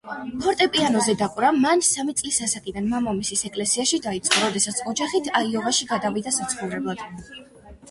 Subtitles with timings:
[0.43, 7.09] ფორტეპიანოზე დაკვრა მან სამი წლის ასაკიდან, მამამისის ეკლესიაში დაიწყო, როდესაც ოჯახით აიოვაში გადავიდა საცხოვრებლად.